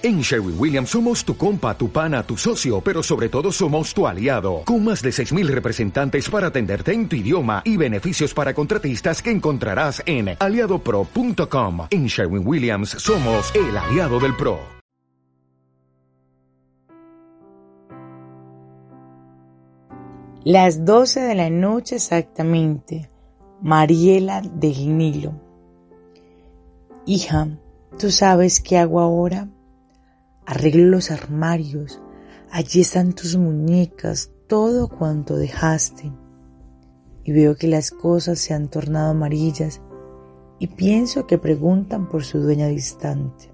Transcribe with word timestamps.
En 0.00 0.20
Sherwin 0.20 0.54
Williams 0.56 0.90
somos 0.90 1.24
tu 1.24 1.36
compa, 1.36 1.76
tu 1.76 1.90
pana, 1.90 2.22
tu 2.22 2.36
socio, 2.36 2.80
pero 2.80 3.02
sobre 3.02 3.28
todo 3.28 3.50
somos 3.50 3.92
tu 3.92 4.06
aliado, 4.06 4.62
con 4.64 4.84
más 4.84 5.02
de 5.02 5.10
6.000 5.10 5.48
representantes 5.48 6.30
para 6.30 6.46
atenderte 6.46 6.92
en 6.92 7.08
tu 7.08 7.16
idioma 7.16 7.62
y 7.64 7.76
beneficios 7.76 8.32
para 8.32 8.54
contratistas 8.54 9.20
que 9.20 9.32
encontrarás 9.32 10.00
en 10.06 10.36
aliadopro.com. 10.38 11.88
En 11.90 12.06
Sherwin 12.06 12.46
Williams 12.46 12.90
somos 12.90 13.52
el 13.56 13.76
aliado 13.76 14.20
del 14.20 14.36
PRO. 14.36 14.60
Las 20.44 20.84
12 20.84 21.22
de 21.22 21.34
la 21.34 21.50
noche 21.50 21.96
exactamente, 21.96 23.10
Mariela 23.60 24.42
del 24.42 24.96
Nilo. 24.96 25.32
Hija, 27.04 27.48
¿tú 27.98 28.12
sabes 28.12 28.60
qué 28.60 28.78
hago 28.78 29.00
ahora? 29.00 29.48
Arreglo 30.48 30.86
los 30.86 31.10
armarios, 31.10 32.00
allí 32.50 32.80
están 32.80 33.12
tus 33.12 33.36
muñecas, 33.36 34.30
todo 34.46 34.88
cuanto 34.88 35.36
dejaste. 35.36 36.10
Y 37.22 37.32
veo 37.32 37.54
que 37.56 37.68
las 37.68 37.90
cosas 37.90 38.38
se 38.38 38.54
han 38.54 38.68
tornado 38.68 39.10
amarillas 39.10 39.82
y 40.58 40.68
pienso 40.68 41.26
que 41.26 41.36
preguntan 41.36 42.08
por 42.08 42.24
su 42.24 42.38
dueña 42.38 42.66
distante. 42.68 43.52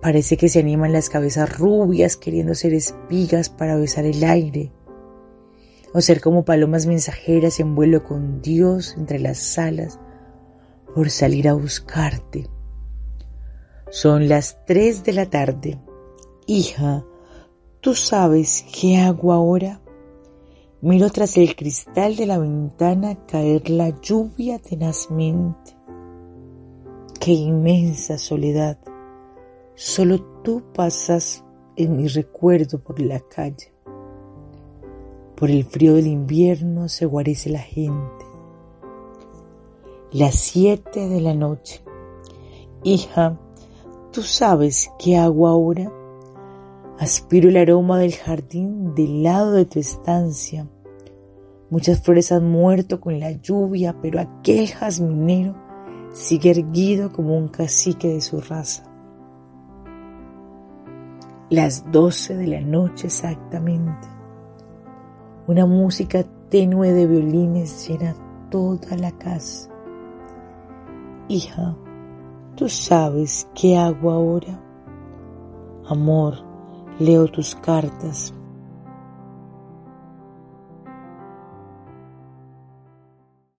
Parece 0.00 0.38
que 0.38 0.48
se 0.48 0.60
animan 0.60 0.94
las 0.94 1.10
cabezas 1.10 1.58
rubias 1.58 2.16
queriendo 2.16 2.54
ser 2.54 2.72
espigas 2.72 3.50
para 3.50 3.76
besar 3.76 4.06
el 4.06 4.24
aire, 4.24 4.72
o 5.92 6.00
ser 6.00 6.22
como 6.22 6.46
palomas 6.46 6.86
mensajeras 6.86 7.60
en 7.60 7.74
vuelo 7.74 8.02
con 8.02 8.40
Dios 8.40 8.94
entre 8.96 9.18
las 9.18 9.58
alas 9.58 10.00
por 10.94 11.10
salir 11.10 11.50
a 11.50 11.52
buscarte. 11.52 12.48
Son 13.94 14.28
las 14.28 14.58
tres 14.66 15.04
de 15.04 15.12
la 15.12 15.30
tarde. 15.30 15.78
Hija, 16.48 17.04
¿tú 17.80 17.94
sabes 17.94 18.66
qué 18.74 18.96
hago 18.96 19.32
ahora? 19.32 19.82
Miro 20.80 21.10
tras 21.10 21.36
el 21.36 21.54
cristal 21.54 22.16
de 22.16 22.26
la 22.26 22.38
ventana 22.38 23.24
caer 23.24 23.70
la 23.70 23.90
lluvia 24.00 24.58
tenazmente. 24.58 25.76
Qué 27.20 27.30
inmensa 27.34 28.18
soledad. 28.18 28.80
Solo 29.76 30.20
tú 30.42 30.64
pasas 30.74 31.44
en 31.76 31.96
mi 31.96 32.08
recuerdo 32.08 32.82
por 32.82 33.00
la 33.00 33.20
calle. 33.20 33.72
Por 35.36 35.52
el 35.52 35.62
frío 35.62 35.94
del 35.94 36.08
invierno 36.08 36.88
se 36.88 37.06
guarece 37.06 37.48
la 37.48 37.60
gente. 37.60 38.24
Las 40.10 40.34
siete 40.34 41.08
de 41.08 41.20
la 41.20 41.34
noche. 41.34 41.84
Hija, 42.82 43.38
¿Tú 44.14 44.22
sabes 44.22 44.92
qué 44.96 45.16
hago 45.16 45.48
ahora? 45.48 45.90
Aspiro 47.00 47.48
el 47.48 47.56
aroma 47.56 47.98
del 47.98 48.14
jardín 48.14 48.94
del 48.94 49.24
lado 49.24 49.50
de 49.50 49.64
tu 49.64 49.80
estancia. 49.80 50.68
Muchas 51.68 52.00
flores 52.00 52.30
han 52.30 52.48
muerto 52.48 53.00
con 53.00 53.18
la 53.18 53.32
lluvia, 53.32 53.96
pero 54.00 54.20
aquel 54.20 54.68
jazminero 54.68 55.56
sigue 56.12 56.52
erguido 56.52 57.10
como 57.10 57.36
un 57.36 57.48
cacique 57.48 58.06
de 58.06 58.20
su 58.20 58.40
raza. 58.40 58.84
Las 61.50 61.90
doce 61.90 62.36
de 62.36 62.46
la 62.46 62.60
noche 62.60 63.08
exactamente. 63.08 64.06
Una 65.48 65.66
música 65.66 66.22
tenue 66.50 66.92
de 66.92 67.08
violines 67.08 67.88
llena 67.88 68.14
toda 68.48 68.96
la 68.96 69.10
casa. 69.10 69.68
Hija, 71.26 71.76
Tú 72.56 72.68
sabes 72.68 73.48
qué 73.52 73.76
hago 73.76 74.12
ahora. 74.12 74.60
Amor, 75.86 76.34
leo 77.00 77.26
tus 77.26 77.56
cartas, 77.56 78.32